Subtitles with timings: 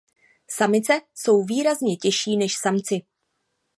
[0.49, 3.05] Samice jsou výrazně těžší než samci.